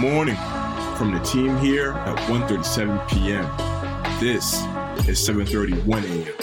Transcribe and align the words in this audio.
morning 0.00 0.36
from 0.96 1.12
the 1.12 1.20
team 1.20 1.58
here 1.58 1.92
at 1.92 2.16
1.37 2.30 3.06
p.m. 3.10 3.44
This 4.18 4.54
is 5.06 5.20
7.31 5.28 6.04
a.m. 6.04 6.34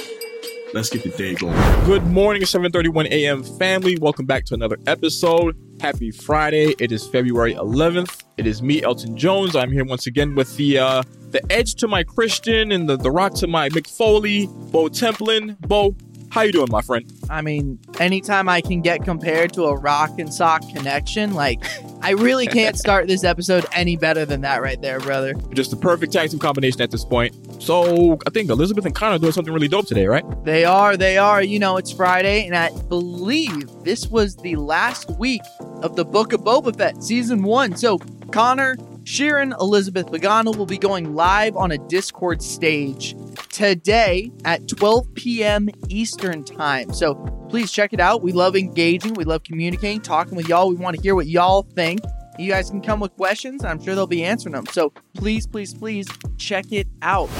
Let's 0.73 0.91
get 0.91 1.01
the 1.01 1.09
day 1.09 1.33
going. 1.33 1.55
Good 1.85 2.05
morning, 2.05 2.43
7:31 2.43 3.07
a.m. 3.09 3.41
family. 3.41 3.97
Welcome 3.97 4.27
back 4.27 4.45
to 4.45 4.53
another 4.53 4.77
episode. 4.85 5.57
Happy 5.81 6.11
Friday. 6.11 6.75
It 6.77 6.91
is 6.91 7.07
February 7.07 7.55
11th. 7.55 8.25
It 8.37 8.45
is 8.45 8.61
me, 8.61 8.83
Elton 8.83 9.17
Jones. 9.17 9.55
I'm 9.55 9.71
here 9.71 9.85
once 9.85 10.05
again 10.05 10.35
with 10.35 10.55
the 10.57 10.77
uh 10.77 11.03
the 11.31 11.41
edge 11.51 11.75
to 11.75 11.87
my 11.87 12.03
Christian 12.03 12.71
and 12.71 12.87
the, 12.87 12.95
the 12.95 13.09
rock 13.09 13.33
to 13.35 13.47
my 13.47 13.69
Mick 13.69 13.87
Foley, 13.87 14.47
Bo 14.71 14.87
Templin. 14.87 15.59
Bo, 15.61 15.95
how 16.29 16.41
you 16.41 16.51
doing, 16.51 16.67
my 16.69 16.81
friend? 16.81 17.11
I 17.29 17.41
mean, 17.41 17.79
anytime 17.99 18.49
I 18.49 18.61
can 18.61 18.81
get 18.81 19.03
compared 19.03 19.53
to 19.53 19.63
a 19.65 19.75
rock 19.75 20.19
and 20.19 20.33
sock 20.33 20.61
connection, 20.69 21.33
like 21.33 21.63
I 22.01 22.11
really 22.11 22.47
can't 22.47 22.77
start 22.85 23.07
this 23.07 23.23
episode 23.23 23.65
any 23.71 23.97
better 23.97 24.25
than 24.25 24.41
that 24.41 24.61
right 24.61 24.81
there, 24.81 24.99
brother. 24.99 25.33
Just 25.53 25.71
the 25.71 25.77
perfect 25.77 26.13
tag 26.13 26.29
team 26.29 26.39
combination 26.39 26.81
at 26.81 26.91
this 26.91 27.05
point. 27.05 27.35
So 27.61 28.17
I 28.27 28.29
think 28.29 28.49
Elizabeth 28.49 28.85
and 28.85 28.93
Connor 28.93 29.19
doing 29.19 29.31
something 29.31 29.53
really 29.53 29.67
dope 29.67 29.87
today, 29.87 30.07
right? 30.07 30.23
They 30.43 30.65
are, 30.65 30.95
they 30.97 31.17
are. 31.17 31.41
You 31.41 31.59
know, 31.59 31.77
it's 31.77 31.91
Friday, 31.91 32.45
and 32.45 32.55
I 32.55 32.69
believe 32.87 33.69
this 33.83 34.07
was 34.07 34.35
the 34.37 34.55
last 34.57 35.09
week 35.17 35.41
of 35.81 35.95
the 35.95 36.05
Book 36.05 36.33
of 36.33 36.41
Boba 36.41 36.75
Fett 36.75 37.03
season 37.03 37.43
one. 37.43 37.75
So 37.75 37.97
Connor, 38.31 38.75
Sheeran, 39.03 39.57
Elizabeth 39.59 40.07
Pagano 40.07 40.55
will 40.55 40.65
be 40.65 40.77
going 40.77 41.15
live 41.15 41.55
on 41.55 41.71
a 41.71 41.77
Discord 41.77 42.41
stage 42.41 43.15
today 43.57 44.31
at 44.45 44.67
12 44.67 45.15
p.m. 45.15 45.67
Eastern 45.89 46.43
Time. 46.43 46.93
So 46.93 47.15
please 47.49 47.71
check 47.71 47.91
it 47.91 47.99
out. 47.99 48.21
We 48.21 48.31
love 48.31 48.55
engaging, 48.55 49.15
we 49.15 49.23
love 49.23 49.43
communicating, 49.43 49.99
talking 49.99 50.37
with 50.37 50.47
y'all. 50.47 50.69
We 50.69 50.75
want 50.75 50.95
to 50.95 51.01
hear 51.01 51.15
what 51.15 51.25
y'all 51.25 51.63
think. 51.63 52.01
You 52.37 52.51
guys 52.51 52.69
can 52.69 52.81
come 52.81 52.99
with 52.99 53.15
questions. 53.15 53.65
I'm 53.65 53.81
sure 53.81 53.95
they'll 53.95 54.05
be 54.05 54.23
answering 54.23 54.53
them. 54.53 54.67
So 54.67 54.93
please, 55.15 55.47
please, 55.47 55.73
please 55.73 56.07
check 56.37 56.71
it 56.71 56.87
out. 57.01 57.31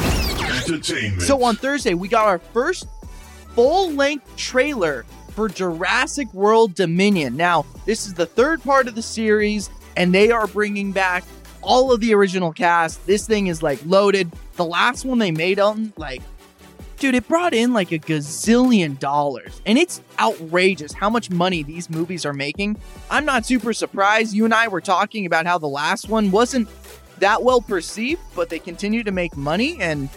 Entertainment. 0.68 1.22
So 1.22 1.44
on 1.44 1.56
Thursday, 1.56 1.94
we 1.94 2.08
got 2.08 2.26
our 2.26 2.40
first 2.40 2.88
full 3.54 3.92
length 3.92 4.36
trailer 4.38 5.06
for 5.34 5.48
Jurassic 5.48 6.34
World 6.34 6.74
Dominion. 6.74 7.38
Now, 7.38 7.64
this 7.86 8.08
is 8.08 8.16
the 8.16 8.26
third 8.26 8.64
part 8.64 8.88
of 8.88 8.96
the 8.96 9.04
series, 9.04 9.70
and 9.96 10.16
they 10.16 10.32
are 10.32 10.48
bringing 10.48 10.92
back 10.92 11.24
all 11.62 11.92
of 11.92 12.00
the 12.02 12.16
original 12.16 12.52
cast. 12.52 13.06
This 13.06 13.28
thing 13.28 13.48
is 13.48 13.62
like 13.62 13.80
loaded. 13.86 14.32
The 14.58 14.66
last 14.66 15.06
one 15.06 15.20
they 15.20 15.32
made, 15.32 15.60
Elton, 15.60 15.94
like, 15.98 16.22
dude, 16.98 17.16
it 17.16 17.28
brought 17.28 17.54
in 17.54 17.74
like 17.74 17.92
a 17.92 18.00
gazillion 18.00 19.00
dollars. 19.00 19.62
And 19.66 19.78
it's 19.78 20.02
outrageous 20.20 20.94
how 20.94 21.10
much 21.10 21.30
money 21.30 21.64
these 21.64 21.90
movies 21.90 22.26
are 22.26 22.34
making. 22.34 22.78
I'm 23.10 23.24
not 23.24 23.46
super 23.46 23.72
surprised. 23.72 24.34
You 24.34 24.46
and 24.46 24.54
I 24.54 24.68
were 24.68 24.82
talking 24.82 25.26
about 25.26 25.46
how 25.46 25.58
the 25.58 25.68
last 25.68 26.10
one 26.10 26.32
wasn't 26.32 26.68
that 27.20 27.44
well 27.44 27.62
perceived, 27.62 28.22
but 28.36 28.50
they 28.50 28.60
continue 28.60 29.04
to 29.04 29.12
make 29.12 29.38
money 29.38 29.78
and 29.80 30.10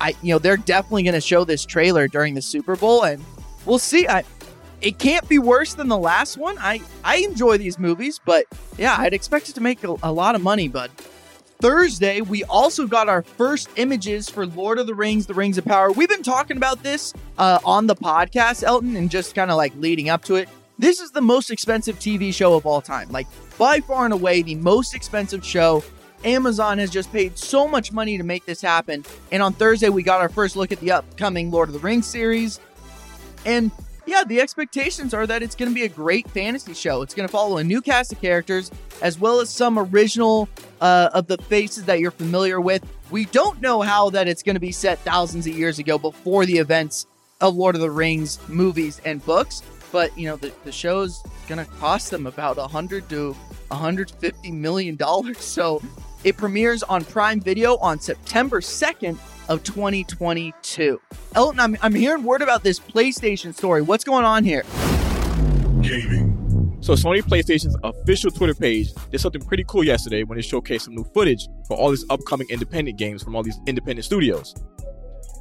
I 0.00 0.14
you 0.22 0.32
know, 0.32 0.38
they're 0.38 0.56
definitely 0.56 1.02
going 1.02 1.14
to 1.14 1.20
show 1.20 1.44
this 1.44 1.64
trailer 1.64 2.08
during 2.08 2.34
the 2.34 2.42
Super 2.42 2.74
Bowl 2.76 3.04
and 3.04 3.22
we'll 3.66 3.78
see. 3.78 4.08
I 4.08 4.24
it 4.80 4.98
can't 4.98 5.28
be 5.28 5.38
worse 5.38 5.74
than 5.74 5.88
the 5.88 5.98
last 5.98 6.38
one. 6.38 6.56
I 6.58 6.80
I 7.04 7.16
enjoy 7.18 7.58
these 7.58 7.78
movies, 7.78 8.20
but 8.24 8.46
yeah, 8.78 8.96
I'd 8.98 9.12
expect 9.14 9.48
it 9.48 9.54
to 9.56 9.60
make 9.60 9.84
a, 9.84 9.94
a 10.02 10.12
lot 10.12 10.34
of 10.34 10.42
money, 10.42 10.68
bud. 10.68 10.90
Thursday, 11.60 12.22
we 12.22 12.42
also 12.44 12.86
got 12.86 13.08
our 13.08 13.22
first 13.22 13.68
images 13.76 14.30
for 14.30 14.46
Lord 14.46 14.78
of 14.78 14.86
the 14.86 14.94
Rings, 14.94 15.26
The 15.26 15.34
Rings 15.34 15.58
of 15.58 15.64
Power. 15.66 15.92
We've 15.92 16.08
been 16.08 16.22
talking 16.22 16.56
about 16.56 16.82
this 16.82 17.12
uh, 17.36 17.58
on 17.64 17.86
the 17.86 17.94
podcast, 17.94 18.62
Elton, 18.62 18.96
and 18.96 19.10
just 19.10 19.34
kind 19.34 19.50
of 19.50 19.58
like 19.58 19.74
leading 19.76 20.08
up 20.08 20.24
to 20.24 20.36
it. 20.36 20.48
This 20.78 21.00
is 21.00 21.10
the 21.10 21.20
most 21.20 21.50
expensive 21.50 21.98
TV 21.98 22.32
show 22.32 22.54
of 22.54 22.64
all 22.64 22.80
time. 22.80 23.10
Like, 23.10 23.26
by 23.58 23.80
far 23.80 24.06
and 24.06 24.14
away, 24.14 24.40
the 24.40 24.54
most 24.54 24.94
expensive 24.94 25.44
show. 25.44 25.84
Amazon 26.24 26.78
has 26.78 26.90
just 26.90 27.12
paid 27.12 27.36
so 27.38 27.68
much 27.68 27.92
money 27.92 28.16
to 28.16 28.24
make 28.24 28.46
this 28.46 28.62
happen. 28.62 29.04
And 29.30 29.42
on 29.42 29.52
Thursday, 29.52 29.90
we 29.90 30.02
got 30.02 30.20
our 30.20 30.28
first 30.30 30.56
look 30.56 30.72
at 30.72 30.80
the 30.80 30.92
upcoming 30.92 31.50
Lord 31.50 31.68
of 31.68 31.74
the 31.74 31.78
Rings 31.78 32.06
series. 32.06 32.58
And 33.44 33.70
yeah, 34.10 34.24
the 34.24 34.40
expectations 34.40 35.14
are 35.14 35.24
that 35.24 35.40
it's 35.40 35.54
going 35.54 35.70
to 35.70 35.74
be 35.74 35.84
a 35.84 35.88
great 35.88 36.28
fantasy 36.30 36.74
show. 36.74 37.00
It's 37.02 37.14
going 37.14 37.28
to 37.28 37.32
follow 37.32 37.58
a 37.58 37.64
new 37.64 37.80
cast 37.80 38.12
of 38.12 38.20
characters 38.20 38.68
as 39.02 39.20
well 39.20 39.38
as 39.38 39.48
some 39.50 39.78
original 39.78 40.48
uh, 40.80 41.10
of 41.14 41.28
the 41.28 41.38
faces 41.38 41.84
that 41.84 42.00
you're 42.00 42.10
familiar 42.10 42.60
with. 42.60 42.84
We 43.12 43.26
don't 43.26 43.60
know 43.60 43.82
how 43.82 44.10
that 44.10 44.26
it's 44.26 44.42
going 44.42 44.56
to 44.56 44.60
be 44.60 44.72
set 44.72 44.98
thousands 45.00 45.46
of 45.46 45.56
years 45.56 45.78
ago 45.78 45.96
before 45.96 46.44
the 46.44 46.58
events 46.58 47.06
of 47.40 47.54
Lord 47.54 47.76
of 47.76 47.80
the 47.80 47.90
Rings 47.90 48.40
movies 48.48 49.00
and 49.04 49.24
books, 49.24 49.62
but 49.92 50.16
you 50.18 50.26
know 50.26 50.34
the, 50.34 50.52
the 50.64 50.72
show's 50.72 51.22
going 51.48 51.64
to 51.64 51.70
cost 51.74 52.10
them 52.10 52.26
about 52.26 52.56
100 52.56 53.08
to 53.10 53.32
150 53.68 54.50
million 54.50 54.96
dollars. 54.96 55.38
So 55.40 55.80
it 56.24 56.36
premieres 56.36 56.82
on 56.82 57.04
Prime 57.04 57.40
Video 57.40 57.76
on 57.76 58.00
September 58.00 58.60
2nd 58.60 59.16
of 59.50 59.62
2022. 59.64 61.00
Elton, 61.34 61.60
I'm, 61.60 61.76
I'm 61.82 61.94
hearing 61.94 62.22
word 62.22 62.40
about 62.40 62.62
this 62.62 62.80
PlayStation 62.80 63.54
story. 63.54 63.82
What's 63.82 64.04
going 64.04 64.24
on 64.24 64.44
here? 64.44 64.62
Gaming. 65.82 66.78
So 66.80 66.94
Sony 66.94 67.20
PlayStation's 67.20 67.76
official 67.82 68.30
Twitter 68.30 68.54
page 68.54 68.94
did 69.10 69.20
something 69.20 69.42
pretty 69.42 69.64
cool 69.68 69.84
yesterday 69.84 70.22
when 70.22 70.38
it 70.38 70.42
showcased 70.42 70.82
some 70.82 70.94
new 70.94 71.04
footage 71.12 71.46
for 71.68 71.76
all 71.76 71.90
these 71.90 72.06
upcoming 72.08 72.46
independent 72.48 72.96
games 72.96 73.22
from 73.22 73.36
all 73.36 73.42
these 73.42 73.58
independent 73.66 74.06
studios. 74.06 74.54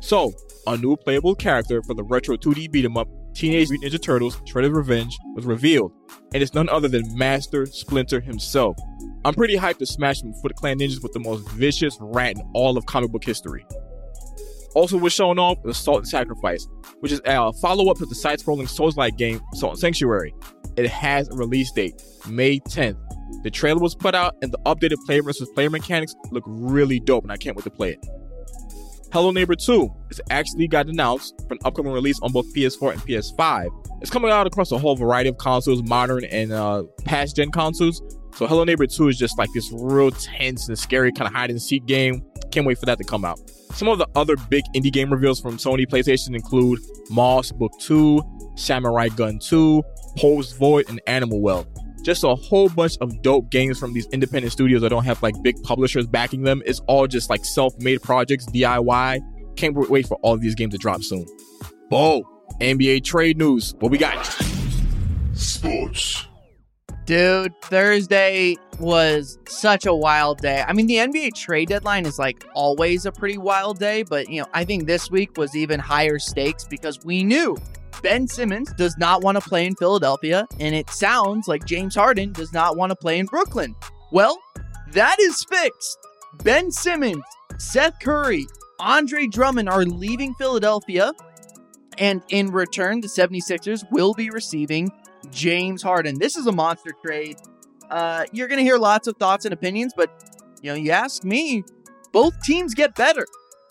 So, 0.01 0.33
a 0.67 0.75
new 0.75 0.97
playable 0.97 1.35
character 1.35 1.81
for 1.83 1.93
the 1.93 2.03
retro 2.03 2.35
2D 2.35 2.71
beat 2.71 2.83
'em 2.83 2.97
up 2.97 3.07
Teenage 3.33 3.69
Mutant 3.69 3.93
Ninja 3.93 4.01
Turtles 4.01 4.37
Shredder's 4.41 4.71
Revenge 4.71 5.17
was 5.35 5.45
revealed, 5.45 5.93
and 6.33 6.41
it's 6.43 6.53
none 6.53 6.67
other 6.67 6.87
than 6.87 7.17
Master 7.17 7.65
Splinter 7.65 8.19
himself. 8.19 8.75
I'm 9.23 9.33
pretty 9.33 9.55
hyped 9.55 9.77
to 9.77 9.85
smash 9.85 10.19
some 10.19 10.33
Foot 10.33 10.55
Clan 10.55 10.79
ninjas 10.79 11.01
with 11.03 11.13
the 11.13 11.19
most 11.19 11.47
vicious 11.51 11.97
rat 12.01 12.35
in 12.35 12.49
all 12.53 12.77
of 12.77 12.85
comic 12.85 13.11
book 13.11 13.23
history. 13.23 13.65
Also 14.75 14.97
was 14.97 15.13
shown 15.13 15.39
off 15.39 15.57
was 15.63 15.77
Salt 15.77 15.99
and 15.99 16.07
Sacrifice, 16.07 16.67
which 16.99 17.11
is 17.11 17.21
a 17.25 17.51
follow-up 17.53 17.97
to 17.97 18.05
the 18.05 18.15
side-scrolling 18.15 18.69
Souls-like 18.69 19.17
game 19.17 19.41
Salt 19.53 19.73
and 19.73 19.79
Sanctuary. 19.79 20.33
It 20.77 20.87
has 20.89 21.27
a 21.29 21.35
release 21.35 21.71
date, 21.71 22.01
May 22.27 22.59
10th. 22.59 22.97
The 23.43 23.51
trailer 23.51 23.79
was 23.79 23.95
put 23.95 24.15
out, 24.15 24.35
and 24.41 24.51
the 24.51 24.59
updated 24.65 24.97
player 25.05 25.23
versus 25.23 25.49
player 25.55 25.69
mechanics 25.69 26.13
look 26.31 26.43
really 26.47 26.99
dope, 26.99 27.23
and 27.23 27.31
I 27.31 27.37
can't 27.37 27.55
wait 27.55 27.63
to 27.63 27.69
play 27.69 27.91
it. 27.91 28.05
Hello 29.11 29.31
Neighbor 29.31 29.55
2 29.55 29.89
is 30.11 30.21
actually 30.29 30.67
got 30.67 30.87
announced 30.87 31.33
for 31.47 31.55
an 31.55 31.59
upcoming 31.65 31.91
release 31.91 32.19
on 32.21 32.31
both 32.31 32.45
PS4 32.53 32.93
and 32.93 33.01
PS5. 33.01 33.69
It's 34.01 34.11
coming 34.11 34.29
out 34.29 34.45
across 34.45 34.71
a 34.71 34.77
whole 34.77 34.95
variety 34.95 35.29
of 35.29 35.37
consoles, 35.39 35.81
modern 35.81 36.25
and 36.25 36.51
uh, 36.51 36.83
past 37.05 37.35
gen 37.35 37.49
consoles. 37.49 38.03
So 38.35 38.45
Hello 38.45 38.63
Neighbor 38.63 38.85
2 38.85 39.07
is 39.07 39.17
just 39.17 39.37
like 39.39 39.49
this 39.55 39.71
real 39.73 40.11
tense 40.11 40.69
and 40.69 40.77
scary 40.77 41.11
kind 41.11 41.27
of 41.27 41.33
hide 41.33 41.49
and 41.49 41.59
seek 41.59 41.87
game. 41.87 42.23
Can't 42.51 42.65
wait 42.65 42.77
for 42.77 42.85
that 42.85 42.97
to 42.97 43.03
come 43.03 43.25
out. 43.25 43.39
Some 43.73 43.87
of 43.87 43.99
the 43.99 44.07
other 44.15 44.35
big 44.49 44.63
indie 44.75 44.91
game 44.91 45.11
reveals 45.11 45.39
from 45.39 45.57
Sony 45.57 45.85
PlayStation 45.85 46.35
include 46.35 46.79
Moss 47.09 47.51
Book 47.51 47.71
2, 47.79 48.21
Samurai 48.55 49.09
Gunn 49.09 49.39
2, 49.39 49.83
Post 50.17 50.57
Void, 50.57 50.89
and 50.89 50.99
Animal 51.07 51.41
Well. 51.41 51.67
Just 52.03 52.23
a 52.23 52.33
whole 52.33 52.69
bunch 52.69 52.97
of 53.01 53.21
dope 53.21 53.49
games 53.49 53.77
from 53.77 53.93
these 53.93 54.07
independent 54.07 54.51
studios 54.51 54.81
that 54.81 54.89
don't 54.89 55.05
have 55.05 55.21
like 55.21 55.35
big 55.43 55.61
publishers 55.63 56.07
backing 56.07 56.43
them. 56.43 56.63
It's 56.65 56.79
all 56.87 57.07
just 57.07 57.29
like 57.29 57.45
self-made 57.45 58.01
projects, 58.01 58.45
DIY. 58.47 59.19
Can't 59.55 59.75
wait 59.75 60.07
for 60.07 60.17
all 60.21 60.37
these 60.37 60.55
games 60.55 60.73
to 60.73 60.77
drop 60.77 61.03
soon. 61.03 61.25
Bo, 61.89 62.23
NBA 62.61 63.03
trade 63.03 63.37
news. 63.37 63.75
What 63.79 63.91
we 63.91 63.97
got? 63.97 64.25
Sports. 65.33 66.25
Dude, 67.09 67.59
Thursday 67.63 68.55
was 68.79 69.39
such 69.47 69.87
a 69.87 69.95
wild 69.95 70.41
day. 70.41 70.63
I 70.67 70.73
mean, 70.73 70.85
the 70.85 70.97
NBA 70.97 71.33
trade 71.33 71.69
deadline 71.69 72.05
is 72.05 72.19
like 72.19 72.45
always 72.53 73.07
a 73.07 73.11
pretty 73.11 73.39
wild 73.39 73.79
day, 73.79 74.03
but 74.03 74.29
you 74.29 74.41
know, 74.41 74.47
I 74.53 74.63
think 74.63 74.85
this 74.85 75.09
week 75.09 75.35
was 75.35 75.55
even 75.55 75.79
higher 75.79 76.19
stakes 76.19 76.65
because 76.65 77.03
we 77.03 77.23
knew 77.23 77.57
Ben 78.03 78.27
Simmons 78.27 78.71
does 78.73 78.95
not 78.99 79.23
want 79.23 79.41
to 79.41 79.49
play 79.49 79.65
in 79.65 79.73
Philadelphia, 79.73 80.45
and 80.59 80.75
it 80.75 80.91
sounds 80.91 81.47
like 81.47 81.65
James 81.65 81.95
Harden 81.95 82.31
does 82.31 82.53
not 82.53 82.77
want 82.77 82.91
to 82.91 82.95
play 82.95 83.17
in 83.17 83.25
Brooklyn. 83.25 83.75
Well, 84.11 84.37
that 84.91 85.19
is 85.19 85.43
fixed. 85.45 85.97
Ben 86.43 86.69
Simmons, 86.69 87.23
Seth 87.57 87.99
Curry, 87.99 88.45
Andre 88.79 89.25
Drummond 89.25 89.67
are 89.67 89.83
leaving 89.83 90.35
Philadelphia, 90.35 91.13
and 91.97 92.21
in 92.29 92.51
return, 92.51 93.01
the 93.01 93.07
76ers 93.07 93.83
will 93.91 94.13
be 94.13 94.29
receiving 94.29 94.91
James 95.31 95.81
Harden. 95.81 96.19
This 96.19 96.35
is 96.35 96.47
a 96.47 96.51
monster 96.51 96.91
trade. 97.03 97.37
Uh, 97.89 98.25
you're 98.31 98.47
going 98.47 98.59
to 98.59 98.63
hear 98.63 98.77
lots 98.77 99.07
of 99.07 99.17
thoughts 99.17 99.45
and 99.45 99.53
opinions, 99.53 99.93
but 99.95 100.11
you 100.61 100.69
know, 100.69 100.75
you 100.75 100.91
ask 100.91 101.23
me, 101.23 101.63
both 102.11 102.39
teams 102.41 102.73
get 102.73 102.95
better. 102.95 103.25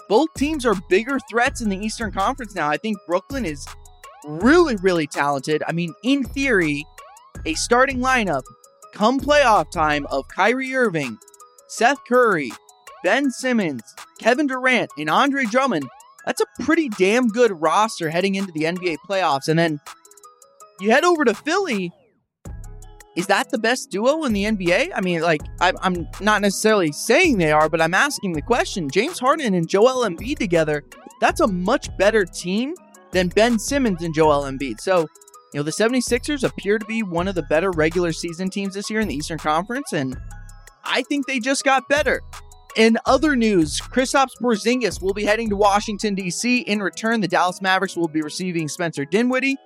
Both 0.08 0.28
teams 0.36 0.64
are 0.64 0.74
bigger 0.88 1.18
threats 1.30 1.60
in 1.60 1.68
the 1.68 1.76
Eastern 1.76 2.12
Conference 2.12 2.54
now. 2.54 2.68
I 2.68 2.78
think 2.78 2.96
Brooklyn 3.06 3.44
is 3.44 3.66
really, 4.26 4.76
really 4.76 5.06
talented. 5.06 5.62
I 5.66 5.72
mean, 5.72 5.94
in 6.02 6.24
theory, 6.24 6.86
a 7.44 7.54
starting 7.54 7.98
lineup 7.98 8.42
come 8.94 9.20
playoff 9.20 9.70
time 9.70 10.06
of 10.06 10.26
Kyrie 10.28 10.74
Irving, 10.74 11.18
Seth 11.68 11.98
Curry, 12.08 12.50
Ben 13.04 13.30
Simmons, 13.30 13.82
Kevin 14.18 14.46
Durant, 14.46 14.90
and 14.98 15.10
Andre 15.10 15.44
Drummond. 15.44 15.88
That's 16.24 16.40
a 16.40 16.62
pretty 16.62 16.88
damn 16.88 17.28
good 17.28 17.60
roster 17.60 18.10
heading 18.10 18.34
into 18.34 18.52
the 18.52 18.64
NBA 18.64 18.98
playoffs. 19.08 19.48
And 19.48 19.58
then 19.58 19.80
you 20.80 20.90
head 20.90 21.04
over 21.04 21.24
to 21.24 21.34
Philly. 21.34 21.92
is 23.16 23.26
that 23.26 23.50
the 23.50 23.58
best 23.58 23.90
duo 23.90 24.24
in 24.24 24.32
the 24.32 24.44
NBA? 24.44 24.92
I 24.94 25.00
mean, 25.00 25.22
like, 25.22 25.42
I'm, 25.60 26.06
not 26.20 26.40
necessarily 26.40 26.92
saying 26.92 27.38
they 27.38 27.52
are, 27.52 27.68
but 27.68 27.80
I'm 27.80 27.94
asking 27.94 28.32
the 28.32 28.42
question. 28.42 28.88
James 28.88 29.18
Harden 29.18 29.54
and 29.54 29.68
Joel 29.68 30.08
Embiid 30.08 30.38
together, 30.38 30.84
that's 31.20 31.40
a 31.40 31.46
much 31.46 31.96
better 31.98 32.24
team 32.24 32.74
than 33.12 33.28
Ben 33.28 33.58
Simmons 33.58 34.02
and 34.02 34.14
Joel 34.14 34.42
Embiid. 34.42 34.80
So, 34.80 35.08
you 35.52 35.60
know, 35.60 35.62
the 35.62 35.70
76ers 35.70 36.44
appear 36.44 36.78
to 36.78 36.84
be 36.86 37.02
one 37.02 37.26
of 37.26 37.34
the 37.34 37.42
better 37.44 37.70
regular 37.70 38.12
season 38.12 38.50
teams 38.50 38.74
this 38.74 38.90
year 38.90 39.00
in 39.00 39.08
the 39.08 39.14
Eastern 39.14 39.38
Conference, 39.38 39.92
and 39.92 40.16
I 40.84 41.02
think 41.02 41.26
they 41.26 41.40
just 41.40 41.64
got 41.64 41.88
better. 41.88 42.20
In 42.76 42.98
other 43.06 43.34
news, 43.34 43.80
Kristaps 43.80 44.36
Porzingis 44.40 45.02
will 45.02 45.14
be 45.14 45.24
heading 45.24 45.48
to 45.48 45.56
Washington, 45.56 46.14
D.C. 46.14 46.60
In 46.60 46.80
return, 46.80 47.20
the 47.20 47.26
Dallas 47.26 47.60
Mavericks 47.60 47.96
will 47.96 48.08
be 48.08 48.20
receiving 48.20 48.68
Spencer 48.68 49.04
Dinwiddie. 49.04 49.56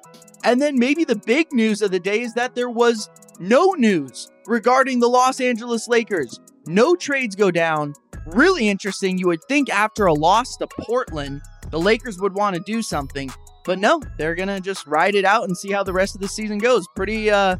And 0.44 0.60
then 0.60 0.78
maybe 0.78 1.04
the 1.04 1.16
big 1.16 1.52
news 1.52 1.82
of 1.82 1.90
the 1.90 2.00
day 2.00 2.20
is 2.20 2.34
that 2.34 2.54
there 2.54 2.70
was 2.70 3.08
no 3.38 3.72
news 3.72 4.28
regarding 4.46 5.00
the 5.00 5.08
Los 5.08 5.40
Angeles 5.40 5.88
Lakers. 5.88 6.40
No 6.66 6.94
trades 6.94 7.36
go 7.36 7.50
down. 7.50 7.94
Really 8.26 8.68
interesting. 8.68 9.18
You 9.18 9.28
would 9.28 9.42
think 9.48 9.70
after 9.70 10.06
a 10.06 10.14
loss 10.14 10.56
to 10.58 10.66
Portland, 10.66 11.42
the 11.70 11.80
Lakers 11.80 12.18
would 12.20 12.34
want 12.34 12.56
to 12.56 12.62
do 12.64 12.82
something. 12.82 13.30
But 13.64 13.78
no, 13.78 14.00
they're 14.18 14.34
going 14.34 14.48
to 14.48 14.60
just 14.60 14.86
ride 14.86 15.14
it 15.14 15.24
out 15.24 15.44
and 15.44 15.56
see 15.56 15.70
how 15.70 15.82
the 15.82 15.92
rest 15.92 16.14
of 16.14 16.20
the 16.20 16.28
season 16.28 16.58
goes. 16.58 16.86
Pretty 16.96 17.30
uh 17.30 17.56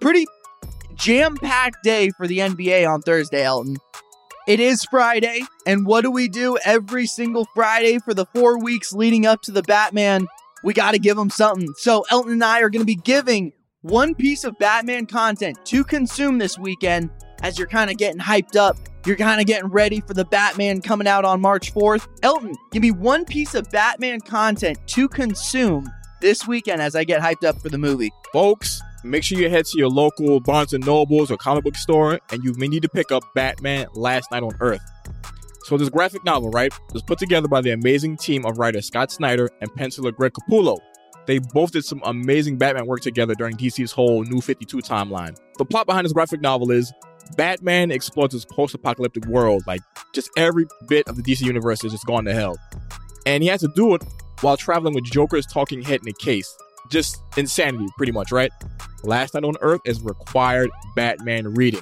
pretty 0.00 0.26
jam-packed 0.94 1.82
day 1.82 2.10
for 2.16 2.26
the 2.26 2.38
NBA 2.38 2.88
on 2.88 3.00
Thursday, 3.02 3.42
Elton. 3.42 3.76
It 4.46 4.60
is 4.60 4.84
Friday, 4.84 5.40
and 5.66 5.86
what 5.86 6.02
do 6.02 6.10
we 6.10 6.28
do 6.28 6.58
every 6.64 7.06
single 7.06 7.46
Friday 7.54 7.98
for 7.98 8.12
the 8.12 8.26
4 8.34 8.62
weeks 8.62 8.92
leading 8.92 9.24
up 9.24 9.40
to 9.42 9.52
the 9.52 9.62
Batman? 9.62 10.26
We 10.64 10.72
got 10.72 10.92
to 10.92 10.98
give 10.98 11.16
them 11.16 11.30
something. 11.30 11.68
So, 11.76 12.04
Elton 12.10 12.32
and 12.32 12.44
I 12.44 12.60
are 12.60 12.70
going 12.70 12.80
to 12.80 12.86
be 12.86 12.96
giving 12.96 13.52
one 13.82 14.14
piece 14.14 14.44
of 14.44 14.58
Batman 14.58 15.04
content 15.04 15.58
to 15.66 15.84
consume 15.84 16.38
this 16.38 16.58
weekend 16.58 17.10
as 17.42 17.58
you're 17.58 17.68
kind 17.68 17.90
of 17.90 17.98
getting 17.98 18.18
hyped 18.20 18.56
up. 18.56 18.78
You're 19.04 19.16
kind 19.16 19.42
of 19.42 19.46
getting 19.46 19.68
ready 19.68 20.00
for 20.00 20.14
the 20.14 20.24
Batman 20.24 20.80
coming 20.80 21.06
out 21.06 21.26
on 21.26 21.42
March 21.42 21.74
4th. 21.74 22.08
Elton, 22.22 22.54
give 22.72 22.80
me 22.80 22.90
one 22.90 23.26
piece 23.26 23.54
of 23.54 23.68
Batman 23.70 24.20
content 24.20 24.78
to 24.86 25.06
consume 25.06 25.86
this 26.22 26.46
weekend 26.46 26.80
as 26.80 26.96
I 26.96 27.04
get 27.04 27.20
hyped 27.20 27.44
up 27.44 27.60
for 27.60 27.68
the 27.68 27.76
movie. 27.76 28.10
Folks, 28.32 28.80
make 29.04 29.22
sure 29.22 29.38
you 29.38 29.50
head 29.50 29.66
to 29.66 29.78
your 29.78 29.90
local 29.90 30.40
Barnes 30.40 30.72
and 30.72 30.86
Nobles 30.86 31.30
or 31.30 31.36
comic 31.36 31.64
book 31.64 31.76
store 31.76 32.18
and 32.30 32.42
you 32.42 32.54
may 32.56 32.68
need 32.68 32.82
to 32.82 32.88
pick 32.88 33.12
up 33.12 33.22
Batman 33.34 33.88
Last 33.92 34.30
Night 34.30 34.42
on 34.42 34.52
Earth. 34.60 34.80
So 35.64 35.78
this 35.78 35.88
graphic 35.88 36.24
novel, 36.24 36.50
right, 36.50 36.72
was 36.92 37.02
put 37.02 37.18
together 37.18 37.48
by 37.48 37.62
the 37.62 37.70
amazing 37.70 38.18
team 38.18 38.44
of 38.44 38.58
writer 38.58 38.82
Scott 38.82 39.10
Snyder 39.10 39.48
and 39.62 39.70
penciler 39.72 40.14
Greg 40.14 40.32
Capullo. 40.32 40.76
They 41.26 41.38
both 41.38 41.72
did 41.72 41.86
some 41.86 42.02
amazing 42.04 42.58
Batman 42.58 42.86
work 42.86 43.00
together 43.00 43.34
during 43.34 43.56
DC's 43.56 43.90
whole 43.90 44.24
New 44.24 44.42
52 44.42 44.78
timeline. 44.78 45.38
The 45.56 45.64
plot 45.64 45.86
behind 45.86 46.04
this 46.04 46.12
graphic 46.12 46.42
novel 46.42 46.70
is 46.70 46.92
Batman 47.38 47.90
explores 47.90 48.32
this 48.32 48.44
post-apocalyptic 48.44 49.24
world. 49.24 49.62
Like 49.66 49.80
just 50.14 50.28
every 50.36 50.66
bit 50.86 51.08
of 51.08 51.16
the 51.16 51.22
DC 51.22 51.40
universe 51.40 51.82
is 51.82 51.92
just 51.92 52.04
gone 52.04 52.26
to 52.26 52.34
hell, 52.34 52.58
and 53.24 53.42
he 53.42 53.48
has 53.48 53.60
to 53.60 53.68
do 53.68 53.94
it 53.94 54.04
while 54.42 54.58
traveling 54.58 54.94
with 54.94 55.04
Joker's 55.04 55.46
talking 55.46 55.80
head 55.80 56.00
in 56.02 56.08
a 56.08 56.24
case. 56.24 56.54
Just 56.90 57.22
insanity, 57.38 57.86
pretty 57.96 58.12
much, 58.12 58.30
right? 58.30 58.50
Last 59.02 59.32
Night 59.32 59.44
on 59.44 59.54
Earth 59.62 59.80
is 59.86 60.02
required 60.02 60.68
Batman 60.94 61.54
reading. 61.54 61.80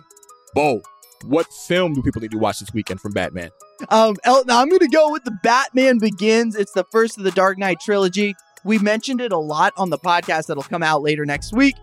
Bo, 0.54 0.80
what 1.24 1.46
film 1.66 1.94
do 1.94 2.02
people 2.02 2.20
need 2.20 2.30
to 2.30 2.38
watch 2.38 2.60
this 2.60 2.72
weekend 2.72 3.00
from 3.00 3.10
Batman? 3.12 3.50
Um, 3.88 4.16
Elton, 4.24 4.50
I'm 4.50 4.68
going 4.68 4.80
to 4.80 4.88
go 4.88 5.10
with 5.10 5.24
the 5.24 5.36
Batman 5.42 5.98
Begins. 5.98 6.56
It's 6.56 6.72
the 6.72 6.84
first 6.90 7.18
of 7.18 7.24
the 7.24 7.30
Dark 7.32 7.58
Knight 7.58 7.80
trilogy. 7.80 8.34
We 8.64 8.78
mentioned 8.78 9.20
it 9.20 9.32
a 9.32 9.38
lot 9.38 9.72
on 9.76 9.90
the 9.90 9.98
podcast 9.98 10.46
that'll 10.46 10.62
come 10.62 10.82
out 10.82 11.02
later 11.02 11.26
next 11.26 11.52
week, 11.52 11.74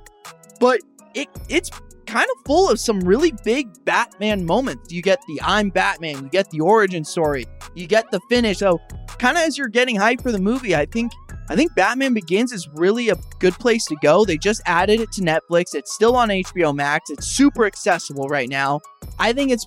but 0.60 0.80
it 1.14 1.28
it's 1.50 1.70
kind 2.06 2.26
of 2.26 2.46
full 2.46 2.70
of 2.70 2.80
some 2.80 3.00
really 3.02 3.34
big 3.44 3.68
Batman 3.86 4.46
moments. 4.46 4.92
You 4.92 5.02
get 5.02 5.20
the 5.28 5.40
I'm 5.44 5.70
Batman, 5.70 6.24
you 6.24 6.30
get 6.30 6.50
the 6.50 6.62
origin 6.62 7.04
story, 7.04 7.46
you 7.76 7.86
get 7.86 8.10
the 8.12 8.20
finish. 8.30 8.60
So, 8.60 8.80
kind 9.18 9.38
of 9.38 9.44
as 9.44 9.58
you're 9.58 9.68
getting 9.68 9.98
hyped 9.98 10.22
for 10.22 10.32
the 10.32 10.40
movie, 10.40 10.76
I 10.76 10.86
think 10.86 11.12
I 11.50 11.56
think 11.56 11.74
Batman 11.76 12.14
Begins 12.14 12.52
is 12.52 12.68
really 12.76 13.10
a 13.10 13.16
good 13.40 13.54
place 13.56 13.86
to 13.86 13.96
go. 14.02 14.24
They 14.24 14.38
just 14.38 14.62
added 14.66 15.00
it 15.00 15.12
to 15.14 15.22
Netflix. 15.22 15.74
It's 15.74 15.94
still 15.94 16.16
on 16.16 16.30
HBO 16.30 16.76
Max. 16.76 17.10
It's 17.10 17.28
super 17.28 17.66
accessible 17.66 18.28
right 18.28 18.50
now. 18.50 18.82
I 19.18 19.34
think 19.34 19.52
it's 19.52 19.66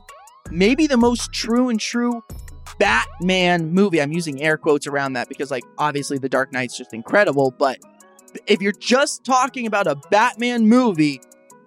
maybe 0.51 0.87
the 0.87 0.97
most 0.97 1.33
true 1.33 1.69
and 1.69 1.79
true 1.79 2.23
Batman 2.79 3.73
movie. 3.73 4.01
I'm 4.01 4.13
using 4.13 4.43
air 4.43 4.57
quotes 4.57 4.87
around 4.87 5.15
that 5.15 5.29
because, 5.29 5.51
like, 5.51 5.65
obviously, 5.79 6.19
The 6.19 6.29
Dark 6.29 6.53
Knight's 6.53 6.77
just 6.77 6.93
incredible. 6.93 7.53
But 7.57 7.79
if 8.47 8.61
you're 8.61 8.73
just 8.73 9.25
talking 9.25 9.67
about 9.67 9.87
a 9.87 9.97
Batman 10.11 10.67
movie, 10.69 11.21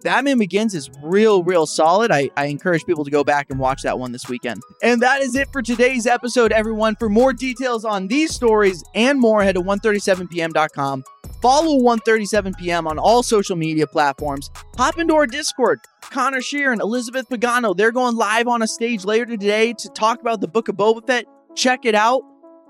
Batman 0.03 0.37
Begins 0.37 0.75
is 0.75 0.89
real, 1.01 1.43
real 1.43 1.65
solid. 1.65 2.11
I, 2.11 2.29
I 2.37 2.45
encourage 2.45 2.85
people 2.85 3.03
to 3.05 3.11
go 3.11 3.23
back 3.23 3.47
and 3.49 3.59
watch 3.59 3.81
that 3.81 3.97
one 3.97 4.11
this 4.11 4.29
weekend. 4.29 4.61
And 4.83 5.01
that 5.01 5.21
is 5.21 5.35
it 5.35 5.51
for 5.51 5.63
today's 5.63 6.05
episode, 6.05 6.51
everyone. 6.51 6.95
For 6.95 7.09
more 7.09 7.33
details 7.33 7.83
on 7.85 8.07
these 8.07 8.33
stories 8.33 8.83
and 8.93 9.19
more, 9.19 9.41
head 9.43 9.55
to 9.55 9.61
137pm.com. 9.61 11.03
Follow 11.41 11.79
137pm 11.79 12.87
on 12.87 12.97
all 12.97 13.23
social 13.23 13.55
media 13.55 13.87
platforms. 13.87 14.49
Hop 14.77 14.97
into 14.97 15.15
our 15.15 15.27
Discord. 15.27 15.79
Connor 16.01 16.41
Shear 16.41 16.71
and 16.71 16.81
Elizabeth 16.81 17.27
Pagano, 17.29 17.75
they're 17.75 17.91
going 17.91 18.15
live 18.15 18.47
on 18.47 18.61
a 18.61 18.67
stage 18.67 19.05
later 19.05 19.25
today 19.25 19.73
to 19.73 19.89
talk 19.89 20.21
about 20.21 20.41
the 20.41 20.47
Book 20.47 20.69
of 20.69 20.75
Boba 20.75 21.05
Fett. 21.05 21.25
Check 21.55 21.85
it 21.85 21.95
out. 21.95 22.21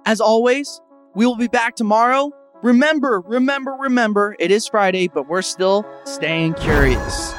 As 0.06 0.22
always, 0.22 0.82
we 1.16 1.26
will 1.26 1.36
be 1.36 1.48
back 1.48 1.76
tomorrow. 1.76 2.32
Remember, 2.64 3.22
remember, 3.22 3.72
remember, 3.80 4.36
it 4.40 4.52
is 4.52 4.68
Friday, 4.68 5.08
but 5.08 5.28
we're 5.28 5.42
still 5.42 5.86
staying 6.06 6.54
curious. 6.56 7.34